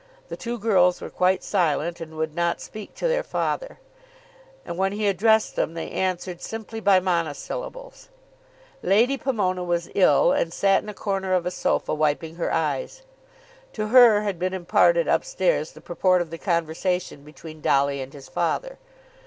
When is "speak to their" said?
2.59-3.21